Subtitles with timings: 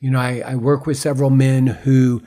[0.00, 2.22] You know, I, I work with several men who,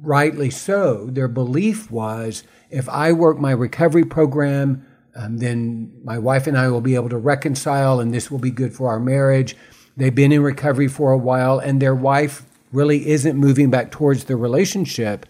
[0.00, 6.46] rightly so, their belief was if I work my recovery program, um, then my wife
[6.46, 9.56] and I will be able to reconcile and this will be good for our marriage.
[9.96, 14.24] They've been in recovery for a while and their wife really isn't moving back towards
[14.24, 15.26] the relationship.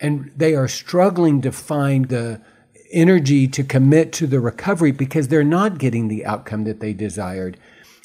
[0.00, 2.40] And they are struggling to find the
[2.92, 7.58] energy to commit to the recovery because they're not getting the outcome that they desired.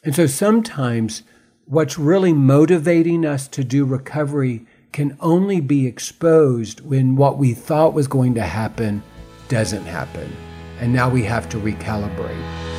[0.04, 1.23] And so sometimes
[1.66, 7.93] what's really motivating us to do recovery can only be exposed when what we thought
[7.93, 9.01] was going to happen
[9.47, 10.36] doesn't happen.
[10.79, 12.71] And now we have to recalibrate.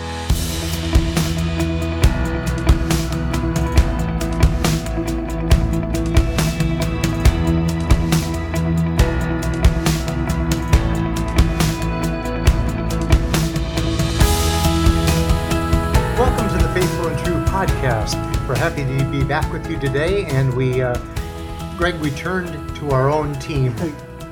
[18.62, 20.96] Happy to be back with you today, and we, uh,
[21.76, 23.74] Greg, we turned to our own team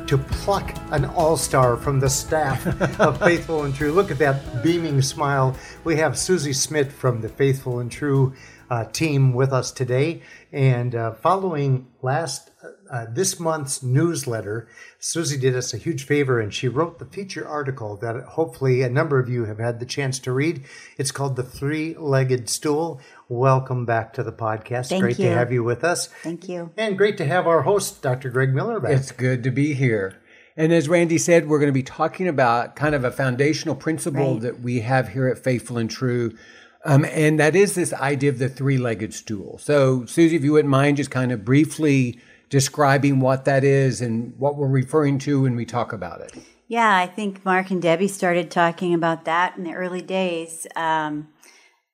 [0.06, 2.64] to pluck an all-star from the staff
[3.00, 3.90] of Faithful and True.
[3.90, 5.56] Look at that beaming smile.
[5.82, 8.32] We have Susie Smidt from the Faithful and True
[8.70, 10.22] uh, team with us today,
[10.52, 12.49] and uh, following last
[12.90, 14.66] uh, this month's newsletter,
[14.98, 18.90] Susie did us a huge favor and she wrote the feature article that hopefully a
[18.90, 20.64] number of you have had the chance to read.
[20.98, 23.00] It's called The Three Legged Stool.
[23.28, 24.88] Welcome back to the podcast.
[24.88, 25.26] Thank great you.
[25.28, 26.08] to have you with us.
[26.24, 26.72] Thank you.
[26.76, 28.28] And great to have our host, Dr.
[28.28, 28.92] Greg Miller, back.
[28.92, 30.16] It's good to be here.
[30.56, 34.32] And as Randy said, we're going to be talking about kind of a foundational principle
[34.34, 34.42] Right.
[34.42, 36.36] that we have here at Faithful and True.
[36.84, 39.58] Um, and that is this idea of the three legged stool.
[39.58, 42.18] So, Susie, if you wouldn't mind just kind of briefly
[42.50, 46.34] describing what that is and what we're referring to when we talk about it.
[46.68, 50.66] Yeah, I think Mark and Debbie started talking about that in the early days.
[50.76, 51.28] Um,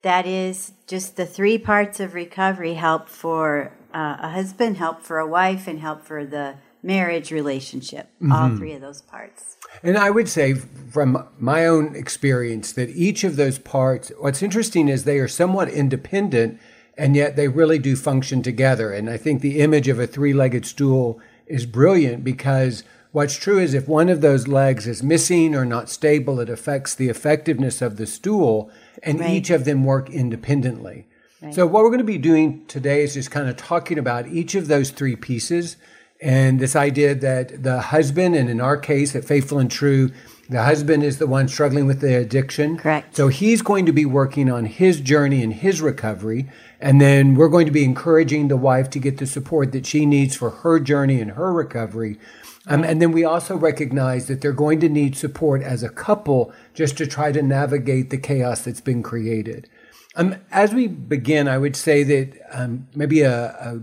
[0.03, 5.19] that is just the three parts of recovery help for uh, a husband, help for
[5.19, 8.09] a wife, and help for the marriage relationship.
[8.31, 9.57] All three of those parts.
[9.83, 14.89] And I would say, from my own experience, that each of those parts, what's interesting
[14.89, 16.61] is they are somewhat independent,
[16.97, 18.93] and yet they really do function together.
[18.93, 23.59] And I think the image of a three legged stool is brilliant because what's true
[23.59, 27.83] is if one of those legs is missing or not stable, it affects the effectiveness
[27.83, 28.71] of the stool,
[29.03, 29.31] and Right.
[29.31, 31.07] each of them work independently.
[31.53, 34.55] So, what we're going to be doing today is just kind of talking about each
[34.55, 35.77] of those three pieces
[36.21, 40.11] and this idea that the husband, and in our case, at Faithful and True,
[40.49, 42.79] the husband is the one struggling with the addiction.
[42.79, 43.17] Correct.
[43.17, 46.49] So, he's going to be working on his journey and his recovery.
[46.81, 50.07] And then we're going to be encouraging the wife to get the support that she
[50.07, 52.19] needs for her journey and her recovery.
[52.67, 56.53] Um, and then we also recognize that they're going to need support as a couple
[56.75, 59.69] just to try to navigate the chaos that's been created.
[60.17, 63.81] Um, as we begin, I would say that um, maybe a, a,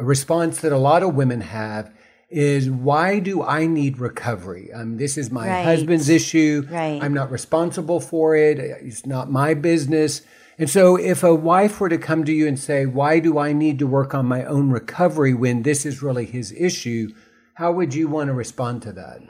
[0.00, 1.92] a response that a lot of women have
[2.28, 4.70] is why do I need recovery?
[4.72, 5.64] Um, this is my Right.
[5.64, 6.66] husband's issue.
[6.70, 6.98] Right.
[7.02, 8.58] I'm not responsible for it.
[8.58, 10.22] It's not my business.
[10.58, 13.52] And so, if a wife were to come to you and say, Why do I
[13.52, 17.10] need to work on my own recovery when this is really his issue?
[17.54, 19.20] How would you want to respond to that?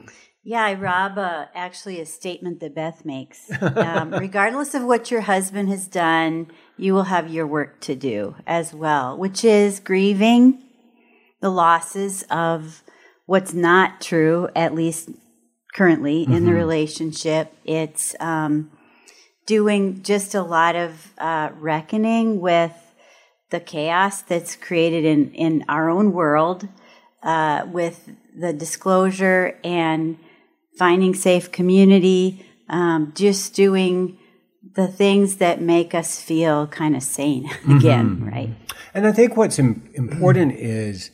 [0.44, 3.50] Yeah, I rob uh, actually a statement that Beth makes.
[3.60, 6.46] Um, regardless of what your husband has done,
[6.76, 10.62] you will have your work to do as well, which is grieving
[11.40, 12.84] the losses of
[13.26, 15.10] what's not true, at least
[15.74, 17.52] currently in the relationship.
[17.64, 18.70] It's um,
[19.46, 22.72] doing just a lot of uh, reckoning with
[23.50, 26.68] the chaos that's created in, in our own world,
[27.22, 30.18] uh, with the disclosure and
[30.78, 34.18] finding safe community, um, just doing
[34.74, 38.50] the things that make us feel kind of sane again, right?
[38.94, 41.10] And I think what's Im- important is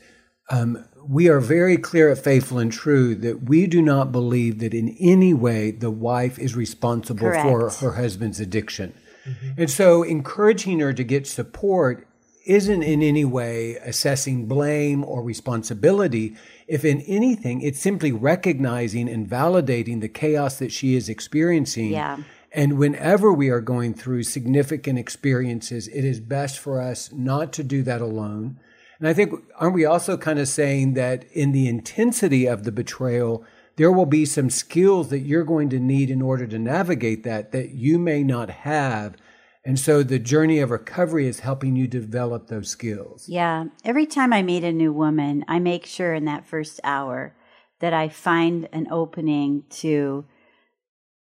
[0.50, 4.74] um, we are very clear at Faithful and True that we do not believe that
[4.74, 8.94] in any way the wife is responsible for her husband's addiction.
[9.24, 9.60] Mm-hmm.
[9.62, 12.06] And so encouraging her to get support
[12.44, 16.36] isn't in any way assessing blame or responsibility.
[16.66, 21.90] If in anything, it's simply recognizing and validating the chaos that she is experiencing.
[21.90, 22.18] Yeah.
[22.50, 27.62] And whenever we are going through significant experiences, it is best for us not to
[27.62, 28.58] do that alone.
[29.02, 32.70] And I think, aren't we also kind of saying that in the intensity of the
[32.70, 33.44] betrayal,
[33.74, 37.50] there will be some skills that you're going to need in order to navigate that
[37.50, 39.16] that you may not have.
[39.64, 43.28] And so the journey of recovery is helping you develop those skills.
[43.28, 43.64] Yeah.
[43.84, 47.34] Every time I meet a new woman, I make sure in that first hour
[47.80, 50.26] that I find an opening to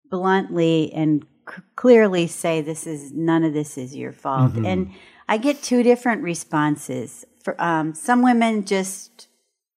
[0.10, 4.52] bluntly and c- clearly say this is none of this is your fault.
[4.52, 4.66] Mm-hmm.
[4.66, 4.92] And
[5.30, 7.24] I get two different responses.
[7.44, 9.28] For, um, some women just,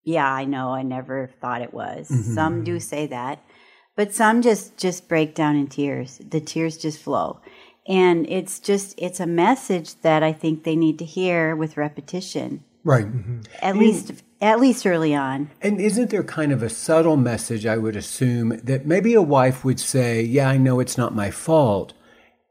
[0.05, 2.09] yeah, I know, I never thought it was.
[2.35, 3.43] Some do say that,
[3.97, 6.19] but some just just break down in tears.
[6.19, 7.41] The tears just flow,
[7.89, 12.65] and it's just it's a message that I think they need to hear with repetition,
[12.85, 13.07] Right.
[13.63, 15.51] at least at least early on.
[15.63, 19.65] And isn't there kind of a subtle message, I would assume, that maybe a wife
[19.65, 21.95] would say, Yeah, I know it's not my fault.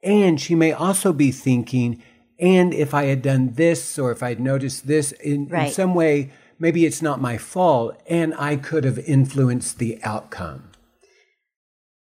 [0.02, 2.02] And she may also be thinking,
[2.44, 6.32] And if I had done this or if I'd noticed this in, in some way,
[6.60, 10.70] maybe it's not my fault and I could have influenced the outcome.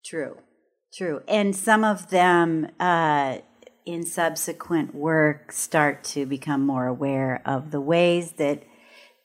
[0.04, 0.36] True,
[0.94, 1.22] true.
[1.30, 3.38] And some of them uh,
[3.86, 8.63] in subsequent work start to become more aware of the ways that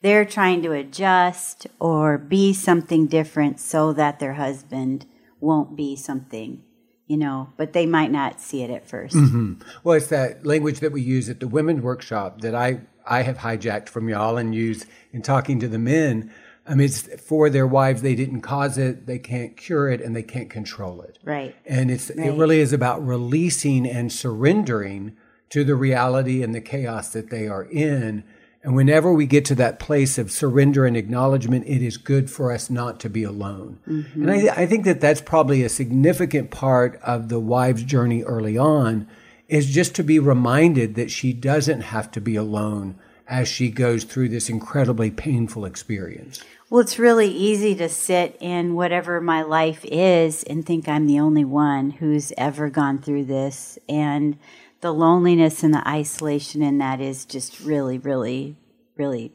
[0.01, 5.05] they're trying to adjust or be something different so that their husband
[5.41, 6.63] won't be something,
[7.09, 9.53] you know, but they might not see it at 1st mm-hmm.
[9.83, 13.39] Well, it's that language that we use at the women's workshop that I, I have
[13.39, 16.31] hijacked from y'all and use in talking to the men.
[16.67, 18.03] I mean, it's for their wives.
[18.03, 21.17] They didn't cause it, they can't cure it, and they can't control it.
[21.23, 21.55] Right.
[21.65, 25.17] And it's it really is about releasing and surrendering
[25.49, 28.23] to the reality and the chaos that they are in.
[28.61, 32.51] And whenever we get to that place of surrender and acknowledgement, it is good for
[32.51, 33.79] us not to be alone.
[33.87, 34.29] Mm-hmm.
[34.29, 38.57] And I, I think that that's probably a significant part of the wife's journey early
[38.57, 39.07] on
[39.47, 44.03] is just to be reminded that she doesn't have to be alone as she goes
[44.03, 46.43] through this incredibly painful experience.
[46.69, 51.19] Well, it's really easy to sit in whatever my life is and think I'm the
[51.19, 53.79] only one who's ever gone through this.
[53.87, 54.37] And
[54.81, 58.55] the loneliness and the isolation in that is just really, really,
[58.97, 59.33] really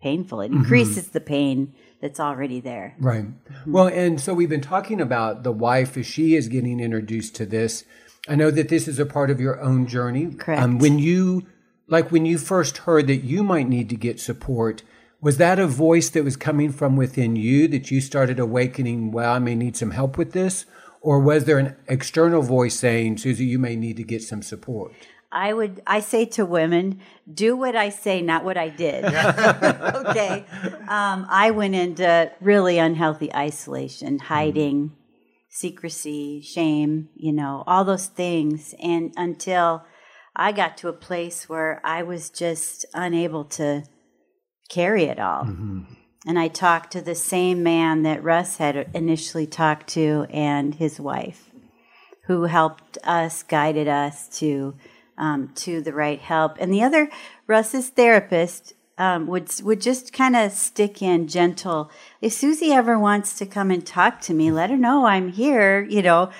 [0.00, 0.40] painful.
[0.40, 0.58] It mm-hmm.
[0.58, 2.94] increases the pain that's already there.
[2.98, 3.24] Right.
[3.24, 3.72] Mm-hmm.
[3.72, 7.46] Well, and so we've been talking about the wife as she is getting introduced to
[7.46, 7.84] this.
[8.28, 10.26] I know that this is a part of your own journey.
[10.26, 10.74] Um, Correct.
[10.74, 11.46] when you,
[11.86, 14.82] like when you first heard that you might need to get support,
[15.20, 19.34] was that a voice that was coming from within you that you started awakening, well,
[19.34, 20.66] I may need some help with this?
[21.02, 24.92] Or was there an external voice saying, Susie, you may need to get some support?
[25.32, 27.00] I would I say to women,
[27.32, 29.04] do what I say, not what I did.
[29.04, 30.44] okay.
[30.88, 34.92] Um, I went into really unhealthy isolation, hiding,
[35.48, 38.74] secrecy, shame, you know, all those things.
[38.80, 39.84] And until
[40.36, 43.84] I got to a place where I was just unable to
[44.68, 45.44] carry it all.
[46.26, 51.00] And I talked to the same man that Russ had initially talked to and his
[51.00, 51.50] wife
[52.26, 54.74] who helped us, guided us to
[55.18, 56.56] um, to the right help.
[56.58, 57.10] And the other,
[57.46, 61.90] Russ's therapist, um, would would just kind of stick in gentle.
[62.20, 65.82] If Susie ever wants to come and talk to me, let her know I'm here.
[65.82, 66.30] You know,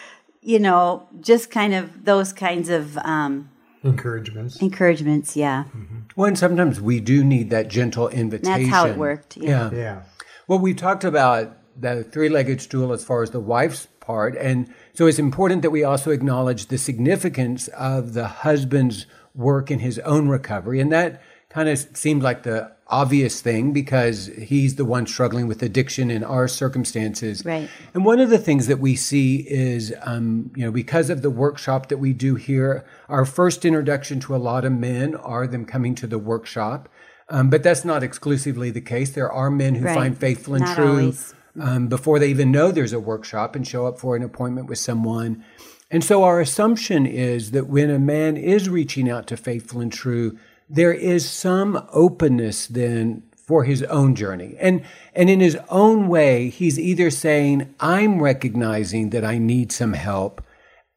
[0.40, 3.50] you know, just kind of those kinds of um,
[3.82, 3.88] Mm-hmm.
[3.88, 4.62] Encouragements.
[4.62, 5.37] encouragements.
[5.37, 5.99] Yeah, mm-hmm.
[6.14, 8.61] Well, and sometimes we do need that gentle invitation.
[8.61, 9.37] that's how it worked.
[9.37, 9.70] yeah.
[9.73, 10.02] Yeah.
[10.46, 14.37] Well, we talked about the three legged stool as far as the wife's part.
[14.37, 19.79] And so it's important that we also acknowledge the significance of the husband's work in
[19.79, 20.81] his own recovery.
[20.81, 25.62] And that kind of seemed like the obvious thing because he's the one struggling with
[25.62, 27.44] addiction in our circumstances.
[27.44, 27.69] Right.
[27.94, 31.31] And one of the things that we see is, um, you know, because of the
[31.31, 35.65] workshop that we do here, our first introduction to a lot of men are them
[35.65, 36.89] coming to the workshop.
[37.29, 39.11] Um, but that's not exclusively the case.
[39.11, 39.95] There are men who Right.
[39.95, 41.14] find faithful and Not true
[41.61, 44.78] um, before they even know there's a workshop and show up for an appointment with
[44.78, 45.43] someone.
[45.90, 49.93] And so our assumption is that when a man is reaching out to faithful and
[49.93, 50.38] true,
[50.73, 54.57] there is some openness then for his own journey.
[54.59, 54.83] And
[55.14, 60.43] and in his own way, he's either saying, I'm recognizing that I need some help.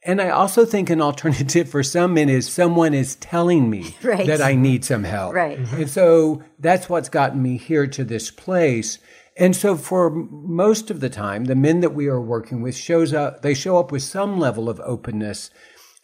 [0.04, 4.28] And I also think an alternative for some men is someone is telling me Right.
[4.28, 5.34] that I need some help.
[5.34, 5.60] Right.
[5.60, 5.82] Mm-hmm.
[5.82, 9.00] And so that's what's gotten me here to this place.
[9.38, 13.14] And so for most of the time, the men that we are working with shows
[13.14, 15.50] up, they show up with some level of openness.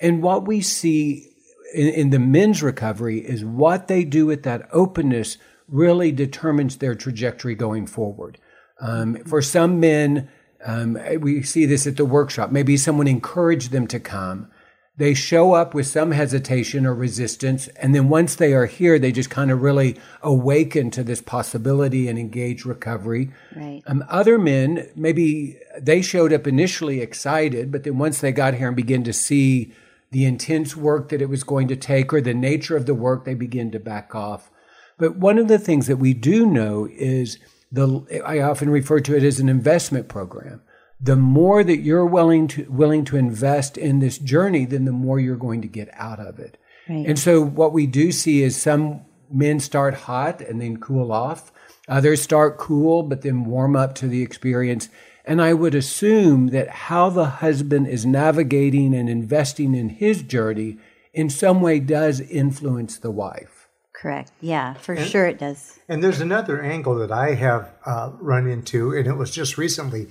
[0.01, 1.30] And what we see
[1.73, 5.37] in, in the men's recovery is what they do with that openness
[5.67, 8.37] really determines their trajectory going forward.
[8.79, 10.29] Um, for some men,
[10.65, 12.51] um, we see this at the workshop.
[12.51, 14.51] Maybe someone encouraged them to come.
[14.97, 19.11] They show up with some hesitation or resistance, and then once they are here, they
[19.11, 23.31] just kind of really awaken to this possibility and engage recovery.
[23.55, 23.81] Right.
[23.87, 28.67] Um, other men, maybe they showed up initially excited, but then once they got here
[28.67, 29.73] and began to see
[30.11, 33.25] the intense work that it was going to take or the nature of the work,
[33.25, 34.51] they begin to back off.
[34.97, 37.39] But one of the things that we do know is
[37.71, 40.61] the I often refer to it as an investment program.
[40.99, 45.19] The more that you're willing to willing to invest in this journey, then the more
[45.19, 46.57] you're going to get out of it.
[46.87, 47.07] Right.
[47.07, 49.01] And so what we do see is some
[49.31, 51.51] men start hot and then cool off.
[51.87, 54.89] Others start cool, but then warm up to the experience.
[55.25, 60.77] And I would assume that how the husband is navigating and investing in his journey
[61.13, 63.67] in some way does influence the wife.
[63.93, 64.31] Correct.
[64.41, 65.79] Yeah, for and, sure it does.
[65.87, 70.07] And there's another angle that I have uh, run into, and it was just recently.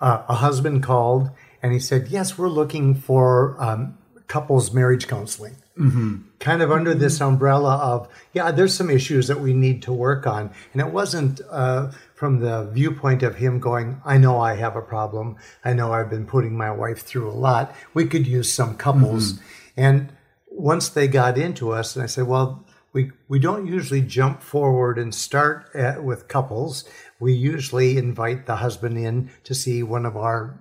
[0.00, 1.28] Uh, a husband called
[1.62, 5.56] and he said, Yes, we're looking for um, couples marriage counseling.
[5.78, 6.16] Mm-hmm.
[6.40, 10.26] Kind of under this umbrella of, yeah, there's some issues that we need to work
[10.26, 10.50] on.
[10.72, 14.82] And it wasn't uh, from the viewpoint of him going, I know I have a
[14.82, 15.36] problem.
[15.64, 17.72] I know I've been putting my wife through a lot.
[17.94, 19.34] We could use some couples.
[19.34, 19.44] Mm-hmm.
[19.76, 20.12] And
[20.48, 24.98] once they got into us, and I said, well, we, we don't usually jump forward
[24.98, 26.84] and start at, with couples.
[27.20, 30.60] We usually invite the husband in to see one of our,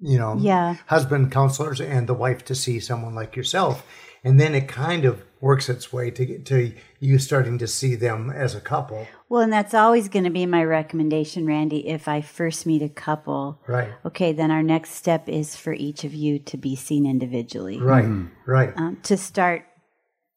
[0.00, 0.76] you know, yeah.
[0.86, 3.84] husband counselors and the wife to see someone like yourself
[4.24, 7.94] and then it kind of works its way to get to you starting to see
[7.94, 9.06] them as a couple.
[9.28, 11.86] Well, and that's always going to be my recommendation, Randy.
[11.86, 13.92] If I first meet a couple, right?
[14.06, 18.06] Okay, then our next step is for each of you to be seen individually, right?
[18.06, 18.50] Mm-hmm.
[18.50, 18.72] Right.
[18.76, 19.66] Um, to start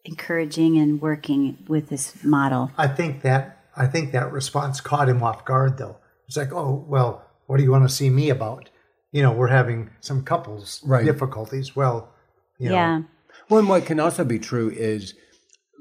[0.03, 2.71] encouraging and working with this model.
[2.77, 5.97] I think that I think that response caught him off guard, though.
[6.27, 8.69] It's like, oh well, what do you want to see me about?
[9.13, 11.05] You know, we're having some couples right.
[11.05, 11.77] difficulties.
[11.77, 12.11] Well,
[12.59, 13.01] you know, yeah
[13.49, 15.13] well, and what can also be true is,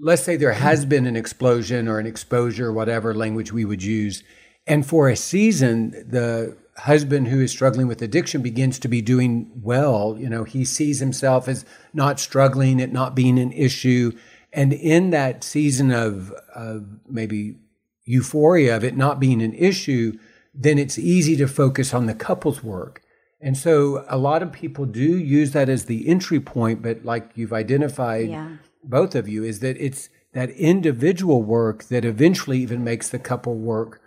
[0.01, 4.23] let's say there has been an explosion or an exposure, whatever language we would use,
[4.67, 9.51] and for a season, the husband who is struggling with addiction begins to be doing
[9.63, 10.17] well.
[10.19, 14.13] You know, he sees himself as not struggling, it not being an issue.
[14.53, 17.57] And in that season of, of maybe
[18.05, 20.19] euphoria of it not being an issue,
[20.55, 23.03] then it's easy to focus on the couple's work.
[23.41, 27.31] And so a lot of people do use that as the entry point, but like
[27.35, 28.57] you've identified, yeah.
[28.83, 33.55] both of you, is that it's that individual work that eventually even makes the couple
[33.55, 34.01] work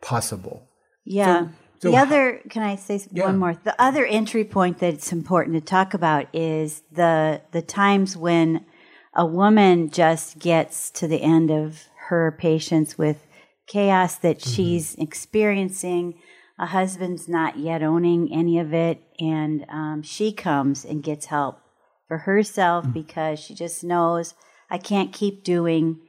[0.00, 0.68] possible.
[1.04, 1.44] Yeah.
[1.44, 3.26] So, so the other, can I say yeah.
[3.26, 3.54] one more?
[3.54, 8.64] The other entry point that's important to talk about is the the times when
[9.14, 13.26] a woman just gets to the end of her patience with
[13.66, 14.50] chaos that mm-hmm.
[14.50, 16.14] she's experiencing
[16.58, 21.58] a husband's not yet owning any of it, and um, she comes and gets help
[22.06, 22.92] for herself mm-hmm.
[22.92, 24.34] because she just knows
[24.70, 26.00] I can't keep doing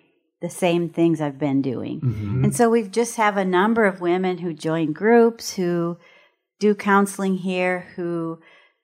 [0.41, 2.01] the same things I've been doing.
[2.01, 2.43] Mm-hmm.
[2.43, 5.97] And so we just have a number of women who join groups, who
[6.59, 8.39] do counseling here, who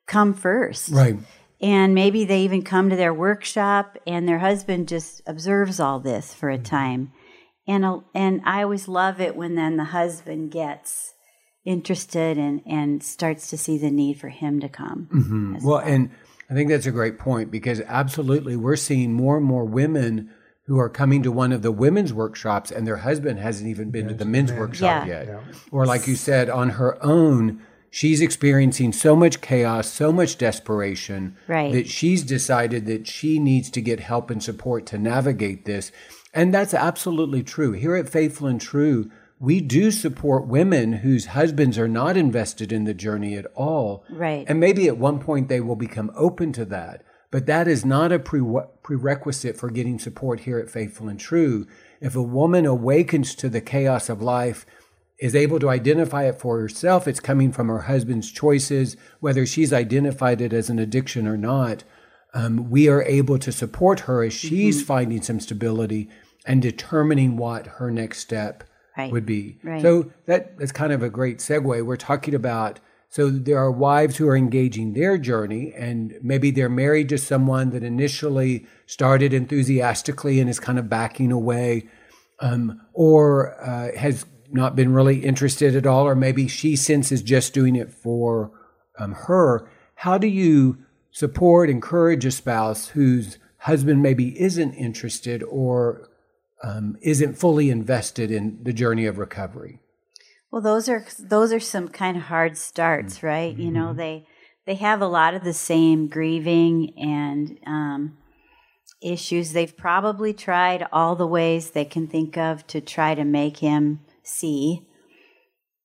[0.08, 0.89] come first.
[0.89, 1.18] Right.
[1.62, 6.34] And maybe they even come to their workshop and their husband just observes all this
[6.34, 6.63] for a mm-hmm.
[6.63, 7.12] time.
[7.68, 11.11] And, and I always love it when then the husband gets
[11.65, 15.08] interested and, and starts to see the need for him to come.
[15.13, 15.53] Mm-hmm.
[15.56, 16.10] Well, well, and
[16.50, 20.32] I think that's a great point because absolutely we're seeing more and more women
[20.65, 24.08] who are coming to one of the women's workshops and their husband hasn't even been
[24.08, 25.20] to the men's workshop yeah.
[25.20, 25.27] yet.
[25.27, 25.39] Yeah.
[25.72, 31.36] Or, like you said, on her own, she's experiencing so much chaos, so much desperation
[31.48, 31.74] right.
[31.74, 35.91] that she's decided that she needs to get help and support to navigate this.
[36.34, 37.74] And that's absolutely true.
[37.74, 42.83] Here at Faithful and True, we do support women whose husbands are not invested in
[42.83, 44.05] the journey at all.
[44.07, 44.45] Right.
[44.48, 47.03] And maybe at one point they will become open to that.
[47.31, 51.65] But that is not a pre- prerequisite for getting support here at Faithful and True.
[52.00, 54.65] If a woman awakens to the chaos of life,
[55.17, 59.71] is able to identify it for herself, it's coming from her husband's choices, whether she's
[59.71, 61.83] identified it as an addiction or not.
[62.33, 64.88] Um, we are able to support her as she's mm-hmm.
[64.88, 66.10] finding some stability
[66.43, 68.63] and determining what her next step
[68.98, 69.12] right.
[69.12, 69.57] would be.
[69.63, 69.81] Right.
[69.81, 71.86] So that that's kind of a great segue.
[71.86, 72.79] We're talking about
[73.12, 77.71] so there are wives who are engaging their journey, and maybe they're married to someone
[77.71, 81.89] that initially started enthusiastically and is kind of backing away,
[82.39, 87.53] um, or uh, has not been really interested at all, or maybe she senses just
[87.53, 88.51] doing it for
[88.98, 89.69] um, her.
[89.95, 90.77] How do you
[91.12, 96.10] support, encourage a spouse whose husband maybe isn't interested or
[96.63, 99.80] um, isn't fully invested in the journey of recovery.
[100.51, 103.27] Well, those are those are some kind of hard starts, mm-hmm.
[103.27, 103.53] right?
[103.53, 103.62] Mm-hmm.
[103.62, 103.98] You know, mm-hmm.
[103.98, 104.27] they
[104.65, 108.18] they have a lot of the same grieving and um,
[109.01, 109.53] issues.
[109.53, 114.01] They've probably tried all the ways they can think of to try to make him
[114.24, 114.86] see,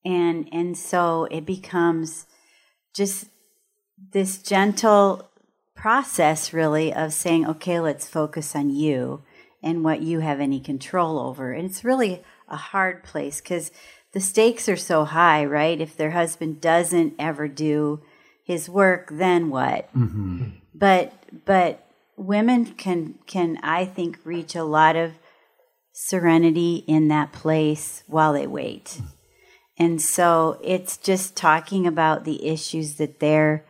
[0.03, 2.27] and and so it becomes
[2.93, 3.27] just
[4.11, 5.29] this gentle
[5.75, 9.23] process, really, of saying, okay, let's focus on you
[9.67, 11.51] and what you have any control over.
[11.51, 13.69] And it's really a hard place because
[14.13, 15.81] the stakes are so high, right?
[15.81, 18.01] If their husband doesn't ever do
[18.45, 19.93] his work, then what?
[19.93, 20.45] Mm-hmm.
[20.73, 21.11] But
[21.45, 25.11] but women can can I think reach a lot of
[25.91, 29.01] serenity in that place while they wait.
[29.77, 33.65] And so it's just talking about the issues that they're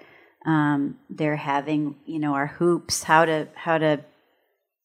[0.46, 1.96] um, they're having.
[2.06, 4.04] You know, our hoops, how to how to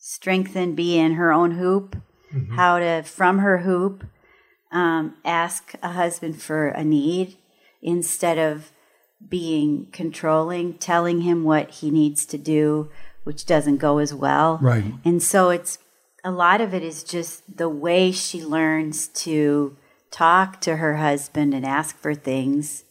[0.05, 1.97] strengthen, be in her own hoop,
[2.35, 2.57] mm-hmm.
[2.57, 4.05] how to from her hoop
[4.73, 7.37] um, ask a husband for a need
[7.81, 8.73] instead of
[9.29, 12.91] being controlling, telling him what he needs to do,
[13.23, 14.59] which doesn't go as well.
[14.61, 14.93] Right.
[15.05, 15.79] And so it's
[16.25, 19.77] a lot of it is just the way she learns to
[20.11, 22.83] talk to her husband and ask for things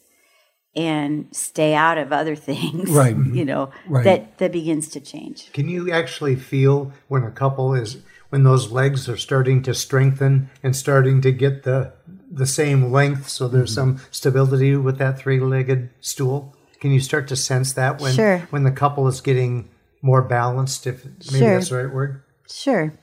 [0.74, 4.04] and stay out of other things right you know right.
[4.04, 7.98] that that begins to change can you actually feel when a couple is
[8.30, 11.92] when those legs are starting to strengthen and starting to get the
[12.30, 13.96] the same length so there's mm-hmm.
[13.96, 18.38] some stability with that three-legged stool can you start to sense that when sure.
[18.50, 19.68] when the couple is getting
[20.00, 21.54] more balanced if maybe sure.
[21.54, 22.94] that's the right word sure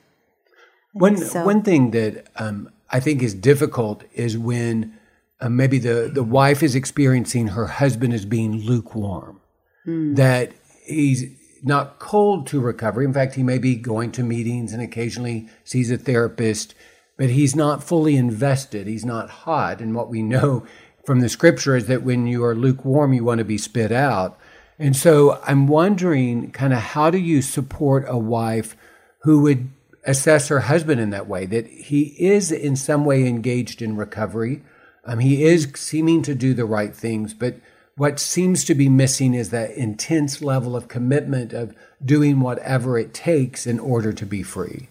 [0.92, 1.44] one so.
[1.44, 4.98] one thing that um, I think is difficult is when
[5.40, 9.40] uh, maybe the the wife is experiencing her husband as being lukewarm,
[9.86, 10.16] mm.
[10.16, 10.52] that
[10.84, 11.24] he's
[11.62, 13.04] not cold to recovery.
[13.04, 16.74] In fact, he may be going to meetings and occasionally sees a therapist,
[17.16, 18.86] but he's not fully invested.
[18.86, 19.80] He's not hot.
[19.80, 20.66] And what we know
[21.04, 24.38] from the scripture is that when you are lukewarm, you want to be spit out.
[24.78, 28.76] And so I'm wondering kind of how do you support a wife
[29.22, 29.68] who would
[30.06, 34.62] assess her husband in that way, that he is in some way engaged in recovery.
[35.04, 37.56] Um, he is seeming to do the right things, but
[37.96, 43.12] what seems to be missing is that intense level of commitment of doing whatever it
[43.12, 44.88] takes in order to be free.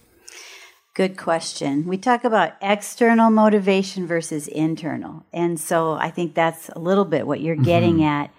[0.93, 1.87] Good question.
[1.87, 5.25] We talk about external motivation versus internal.
[5.31, 8.03] And so I think that's a little bit what you're getting mm-hmm.
[8.03, 8.31] at.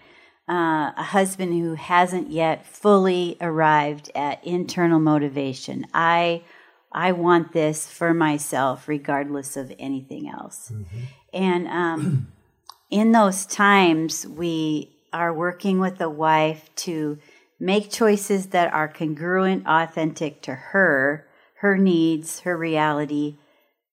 [0.49, 5.87] Uh, a husband who hasn't yet fully arrived at internal motivation.
[5.95, 6.43] I
[6.93, 10.73] I want this for myself, regardless of anything else.
[10.73, 10.99] Mm-hmm.
[11.33, 12.33] And um,
[12.91, 17.19] in those times, we are working with a wife to
[17.59, 21.27] make choices that are congruent, authentic to her,
[21.59, 23.37] her needs, her reality,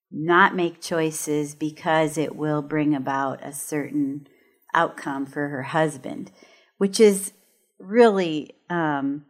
[0.10, 4.28] not make choices because it will bring about a certain
[4.74, 6.32] outcome for her husband,
[6.78, 7.34] which is
[7.78, 9.26] really um,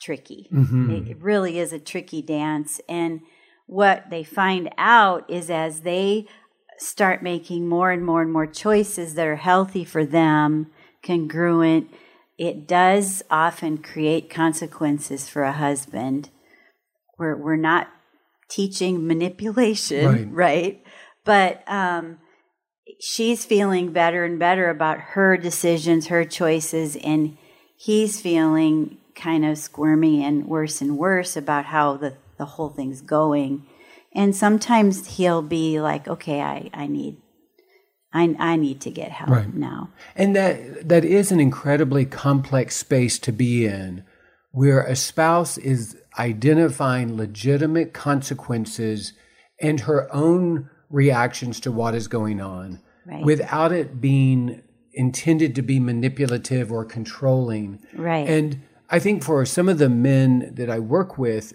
[0.00, 0.48] tricky.
[0.52, 1.10] Mm-hmm.
[1.10, 2.80] It really is a tricky dance.
[2.88, 3.20] And
[3.66, 6.26] what they find out is as they
[6.78, 10.70] start making more and more and more choices that are healthy for them,
[11.02, 11.90] congruent,
[12.38, 16.30] it does often create consequences for a husband.
[17.18, 17.88] We're, we're not
[18.48, 20.28] teaching manipulation, right?
[20.30, 20.84] right?
[21.24, 22.18] But um,
[23.00, 27.36] she's feeling better and better about her decisions, her choices, and
[27.76, 33.00] he's feeling kind of squirmy and worse and worse about how the, the whole thing's
[33.00, 33.66] going.
[34.14, 37.16] And sometimes he'll be like, okay, I, I need
[38.10, 39.54] I, I need to get help right.
[39.54, 39.90] now.
[40.16, 44.04] And that that is an incredibly complex space to be in
[44.50, 49.12] where a spouse is identifying legitimate consequences
[49.60, 53.24] and her own reactions to what is going on right.
[53.24, 54.62] without it being
[54.94, 57.78] intended to be manipulative or controlling.
[57.94, 58.28] Right.
[58.28, 61.52] And I think for some of the men that I work with,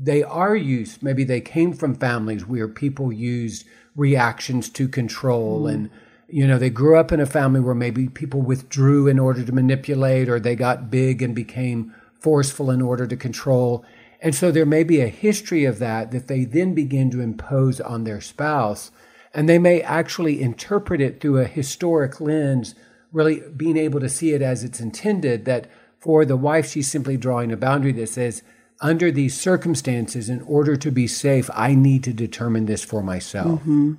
[0.00, 1.02] they are used.
[1.02, 5.72] Maybe they came from families where people used reactions to control mm.
[5.72, 5.90] and
[6.28, 9.52] you know they grew up in a family where maybe people withdrew in order to
[9.52, 13.84] manipulate or they got big and became forceful in order to control
[14.20, 17.80] and so there may be a history of that that they then begin to impose
[17.80, 18.90] on their spouse
[19.32, 22.74] and they may actually interpret it through a historic lens
[23.12, 25.66] really being able to see it as it's intended that
[26.06, 28.44] for the wife, she's simply drawing a boundary that says,
[28.80, 33.60] under these circumstances, in order to be safe, I need to determine this for myself.
[33.62, 33.94] Mm-hmm.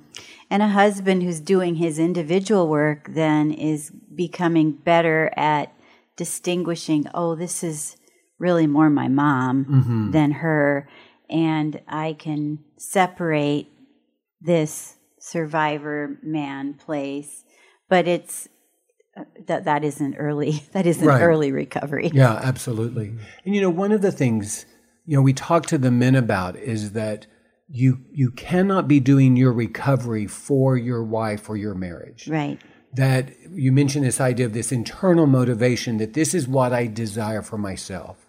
[0.50, 5.70] And a husband who's doing his individual work then is becoming better at
[6.16, 7.98] distinguishing, oh, this is
[8.38, 10.10] really more my mom mm-hmm.
[10.12, 10.88] than her.
[11.28, 13.68] And I can separate
[14.40, 17.44] this survivor man place,
[17.90, 18.48] but it's
[19.46, 21.22] that that isn't early that isn't right.
[21.22, 22.10] early recovery.
[22.12, 23.14] Yeah absolutely.
[23.44, 24.66] And you know one of the things
[25.06, 27.26] you know we talk to the men about is that
[27.68, 32.28] you you cannot be doing your recovery for your wife or your marriage.
[32.28, 32.58] Right.
[32.94, 37.42] That you mentioned this idea of this internal motivation that this is what i desire
[37.42, 38.26] for myself.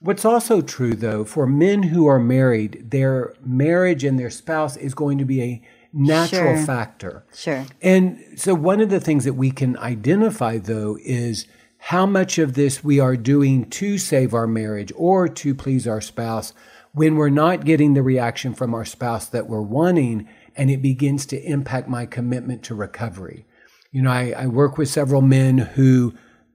[0.00, 4.94] What's also true though for men who are married their marriage and their spouse is
[4.94, 5.62] going to be a
[5.94, 6.66] natural sure.
[6.66, 7.24] factor.
[7.34, 7.64] Sure.
[7.80, 11.46] And so one of the things that we can identify though is
[11.78, 16.00] how much of this we are doing to save our marriage or to please our
[16.00, 16.52] spouse
[16.92, 21.26] when we're not getting the reaction from our spouse that we're wanting, and it begins
[21.26, 23.44] to impact my commitment to recovery.
[23.90, 26.14] You know, I, I work with several men who,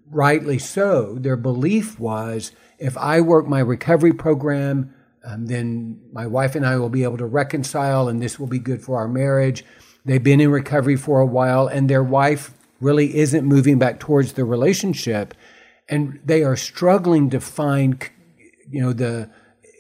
[0.10, 6.56] rightly so, their belief was if I work my recovery program, um, then my wife
[6.56, 9.66] and I will be able to reconcile and this will be good for our marriage.
[10.06, 14.34] They've been in recovery for a while and their wife really isn't moving back towards
[14.34, 15.34] the relationship
[15.90, 18.10] and they are struggling to find
[18.70, 19.30] you know the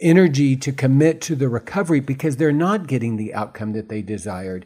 [0.01, 4.65] energy to commit to the recovery because they're not getting the outcome that they desired.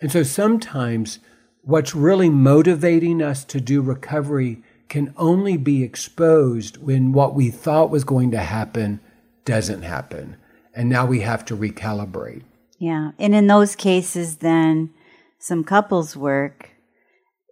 [0.00, 1.20] And so sometimes
[1.62, 7.90] what's really motivating us to do recovery can only be exposed when what we thought
[7.90, 9.00] was going to happen
[9.44, 10.36] doesn't happen.
[10.74, 12.44] And now we have to recalibrate.
[12.78, 13.12] Yeah.
[13.18, 14.90] And in those cases, then
[15.38, 16.70] some couples work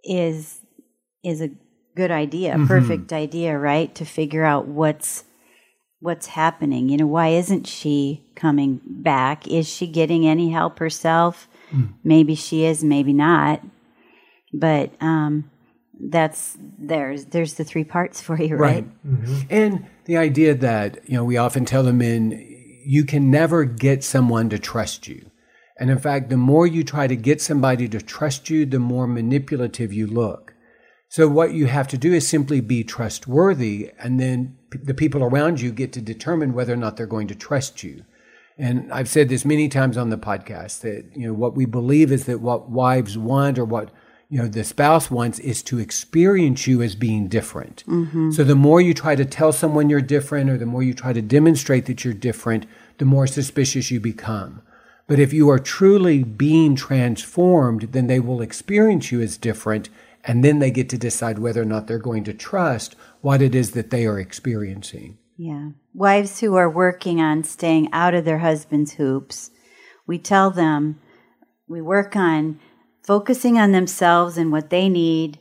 [0.03, 0.59] is
[1.23, 1.51] is a
[1.95, 2.67] good idea, a mm-hmm.
[2.67, 3.93] perfect idea, right?
[3.95, 5.23] To figure out what's
[5.99, 6.89] what's happening.
[6.89, 9.47] You know, why isn't she coming back?
[9.47, 11.47] Is she getting any help herself?
[11.71, 11.93] Mm.
[12.03, 13.61] Maybe she is, maybe not.
[14.51, 15.50] But um,
[16.09, 18.85] that's there's there's the three parts for you, right?
[18.85, 19.05] right.
[19.05, 19.41] Mm-hmm.
[19.49, 22.47] And the idea that you know we often tell the men
[22.83, 25.29] you can never get someone to trust you.
[25.77, 29.07] And in fact, the more you try to get somebody to trust you, the more
[29.07, 30.53] manipulative you look.
[31.09, 35.23] So what you have to do is simply be trustworthy, and then p- the people
[35.23, 38.05] around you get to determine whether or not they're going to trust you.
[38.57, 42.11] And I've said this many times on the podcast that you know what we believe
[42.11, 43.91] is that what wives want or what
[44.31, 47.83] you know the spouse wants is to experience you as being different.
[47.85, 48.31] Mm-hmm.
[48.31, 51.13] so the more you try to tell someone you're different or the more you try
[51.13, 52.65] to demonstrate that you're different
[52.97, 54.61] the more suspicious you become.
[55.07, 59.89] But if you are truly being transformed then they will experience you as different
[60.23, 63.53] and then they get to decide whether or not they're going to trust what it
[63.53, 65.17] is that they are experiencing.
[65.35, 65.71] Yeah.
[65.93, 69.51] Wives who are working on staying out of their husband's hoops
[70.07, 70.99] we tell them
[71.67, 72.59] we work on
[73.01, 75.39] focusing on themselves and what they need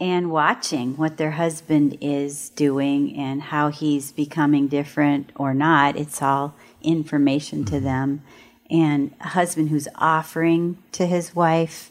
[0.00, 5.96] and watching what their husband is doing and how he's becoming different or not.
[5.96, 8.22] It's all information to them.
[8.70, 11.90] And a husband who's offering to his wife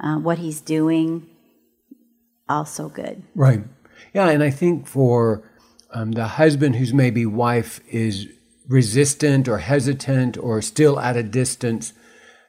[0.00, 1.28] uh, what he's doing,
[2.48, 3.22] also good.
[3.34, 3.62] Right.
[4.12, 4.28] Yeah.
[4.28, 5.42] And I think for
[5.92, 8.28] um, the husband whose maybe wife is
[8.68, 11.92] resistant or hesitant or still at a distance,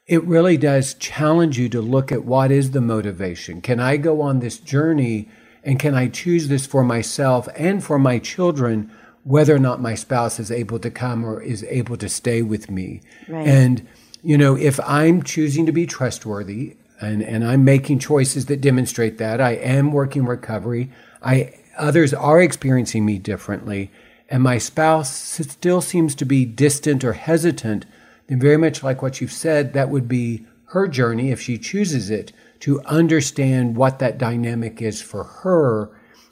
[0.08, 3.62] it really does challenge you to look at what is the motivation.
[3.62, 5.28] Can I go on this journey
[5.63, 8.91] and can I choose this for myself and for my children,
[9.24, 12.70] whether or not my spouse is able to come or is able to stay with
[12.70, 13.02] me?
[13.28, 13.48] Right.
[13.48, 13.88] And,
[14.22, 19.18] you know, if I'm choosing to be trustworthy and, and I'm making choices that demonstrate
[19.18, 20.91] that, I am working recovery,
[21.24, 23.91] I others are experiencing me differently,
[24.30, 27.86] and my spouse still seems to be distant or hesitant
[28.27, 32.09] then very much like what you've said, that would be her journey if she chooses
[32.09, 35.89] it to understand what that dynamic is for her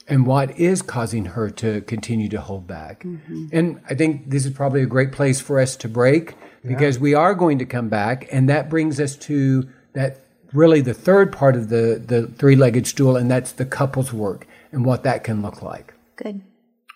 [0.08, 3.04] and what is causing her to continue to hold back.
[3.04, 3.48] Mm-hmm.
[3.52, 7.02] And I think this is probably a great place for us to break because yeah.
[7.02, 11.32] we are going to come back and that brings us to that really the third
[11.32, 15.42] part of the the three-legged stool and that's the couples work and what that can
[15.42, 15.94] look like.
[16.16, 16.42] Good.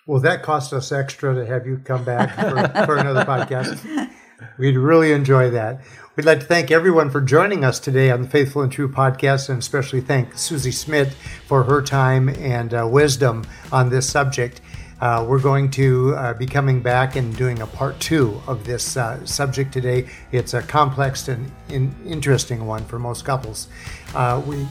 [0.06, 4.10] Well, that cost us extra to have you come back for, for another podcast.
[4.56, 5.80] We'd really enjoy that.
[6.14, 9.48] We'd like to thank everyone for joining us today on the Faithful and True podcast,
[9.48, 11.12] and especially thank Susie Smidt
[11.46, 14.60] for her time and uh, wisdom on this subject.
[15.00, 18.96] Uh, we're going to uh, be coming back and doing a part two of this
[18.96, 20.08] uh, subject today.
[20.32, 23.68] It's a complex and in- interesting one for most couples.
[24.14, 24.66] Uh, we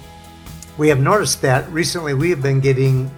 [0.77, 3.09] we have noticed that recently we have been getting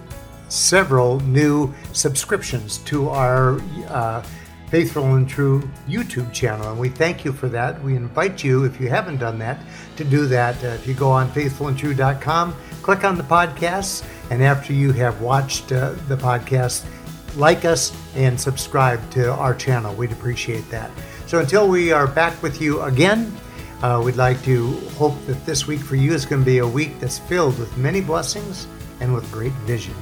[0.48, 4.24] several new subscriptions to our uh,
[4.70, 6.70] Faithful and True YouTube channel.
[6.70, 7.82] And we thank you for that.
[7.84, 9.60] We invite you, if you haven't done that,
[9.98, 10.64] to do that.
[10.64, 15.72] Uh, if you go on faithfulandtrue.com, click on the podcasts, and after you have watched
[15.72, 16.86] uh, the podcast,
[17.36, 19.94] like us and subscribe to our channel.
[19.96, 20.92] We'd appreciate that.
[21.28, 23.36] So until we are back with you again,
[23.82, 26.68] uh, we'd like to hope that this week for you is going to be a
[26.68, 28.68] week that's filled with many blessings
[29.00, 29.96] and with great vision.